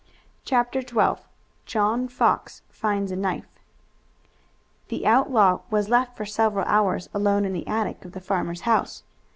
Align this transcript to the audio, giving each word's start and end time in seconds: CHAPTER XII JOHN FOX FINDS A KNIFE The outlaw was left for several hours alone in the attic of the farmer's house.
CHAPTER 0.43 0.81
XII 0.81 1.23
JOHN 1.67 2.07
FOX 2.07 2.63
FINDS 2.71 3.11
A 3.11 3.15
KNIFE 3.15 3.45
The 4.87 5.05
outlaw 5.05 5.59
was 5.69 5.89
left 5.89 6.17
for 6.17 6.25
several 6.25 6.65
hours 6.65 7.07
alone 7.13 7.45
in 7.45 7.53
the 7.53 7.67
attic 7.67 8.03
of 8.03 8.13
the 8.13 8.19
farmer's 8.19 8.61
house. 8.61 9.03